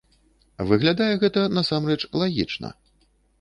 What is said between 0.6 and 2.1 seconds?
Выглядае гэта, насамрэч,